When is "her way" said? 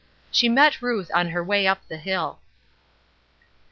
1.29-1.67